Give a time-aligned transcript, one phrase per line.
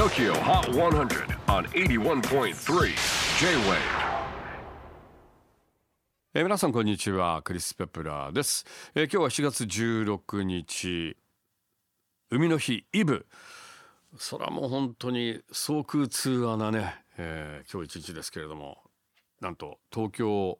[0.00, 2.54] TOKYO HOT 100 on 81.3
[3.38, 3.76] J-WAVE.
[6.32, 7.42] えー皆さんこんにちは。
[7.42, 11.18] クリス・ペプラーです、えー今日は7月16日。
[12.30, 13.26] 海の日イブ。
[14.16, 18.78] それはもう本当に総空通話なね、えー今日一日ですけれども。
[19.40, 20.58] なんと東京、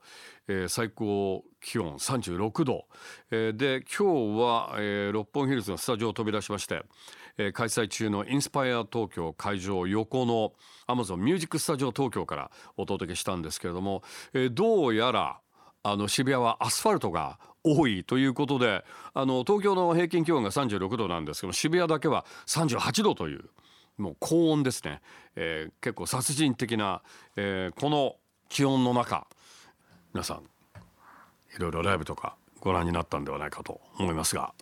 [0.49, 2.87] えー最高気温36度、
[3.31, 6.83] えーで今日は、えー六本木ヒルズのスタジオを飛び出しまして、
[7.37, 10.53] えー開催中のインスパイア東京会場横の
[10.89, 14.03] Amazon ミュージックスタジオ東京からお届けしたんですけれども、
[14.33, 15.41] えーどうやら
[15.83, 23.45] あの渋谷はアスファルトが多いということであの東京の平均気温が36度なんですけど渋谷だけは38度という
[23.99, 25.01] もう高温ですね、
[25.37, 27.03] えー結構殺人的な、
[27.37, 28.17] えーこの
[28.51, 29.27] 気温の中
[30.13, 30.39] 皆さん
[31.57, 34.53] いろいろライブとかご覧になったんではないかと思いますが。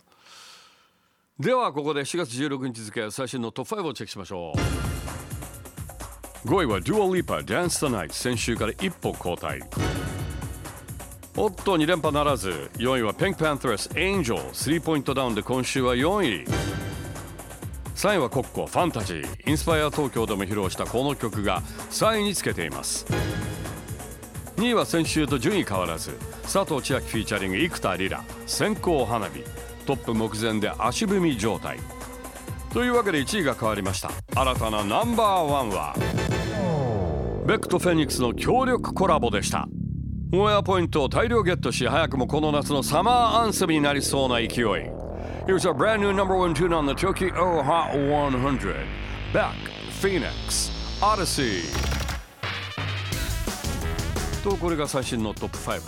[1.39, 4.53] ではここで4月16日付最新のトップ5をチェックしましょ
[6.45, 6.47] う。
[6.47, 9.59] 5位は Dua Lipa Dance the Night 先週から一歩後退。
[11.35, 16.45] おっと2連覇ならず4位は Pink Panthers Angel スリーポイントダウンで今週は4位。
[17.95, 23.05] 3位はコッコファンタジーインスパイア東京でも披露したこの曲が3位につけています。
[24.59, 26.11] 2位は先週と順位変わらず
[26.43, 29.41] 佐藤千秋フィーチャリング生田リラ線香花火
[29.85, 31.79] トップ目前で足踏み状態。
[32.73, 34.11] というわけで1位が変わりました。
[34.35, 35.95] 新たなナンバーワンは
[37.47, 39.69] ベックとフェニックスの協力コラボでした。
[40.33, 44.47] オンエアポイントを大量ゲットし早くもこの夏のサマーアンセムになりそうな勢い。
[45.47, 48.75] Here's our brand new number one tune on the Tokyo Hot 100
[49.33, 49.55] Beck,
[50.01, 50.69] Phoenix,
[51.01, 51.98] Odyssey.
[54.39, 55.81] とこれが最新のトップ5、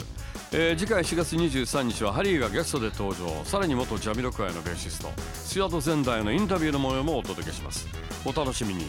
[0.54, 3.46] えー次回4月23日はハリーがゲストで登場。
[3.46, 5.10] さらに元ジャミロクアイのベーシスト。
[5.34, 7.88] スヤド前代のインタビューの模様もお届けします。
[8.26, 8.86] お楽しみに。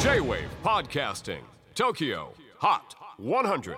[0.00, 1.40] J-WAVE PODCASTING
[1.74, 2.26] TOKYO
[2.60, 2.80] HOT
[3.22, 3.76] 100